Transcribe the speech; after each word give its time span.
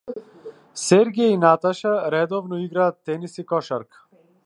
Сергеј 0.85 1.29
и 1.33 1.41
Наташа 1.45 1.93
редовно 2.13 2.55
играат 2.65 2.95
тенис 3.05 3.33
и 3.41 3.43
кошарка. 3.51 3.97